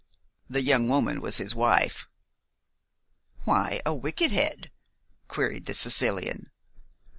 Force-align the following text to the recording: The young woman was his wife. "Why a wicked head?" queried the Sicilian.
The 0.49 0.63
young 0.63 0.87
woman 0.89 1.21
was 1.21 1.37
his 1.37 1.53
wife. 1.53 2.09
"Why 3.43 3.81
a 3.85 3.93
wicked 3.93 4.31
head?" 4.31 4.71
queried 5.27 5.65
the 5.67 5.75
Sicilian. 5.75 6.49